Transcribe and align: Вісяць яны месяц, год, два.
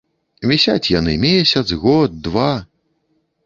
Вісяць 0.51 0.91
яны 0.99 1.13
месяц, 1.27 1.65
год, 1.87 2.19
два. 2.29 2.51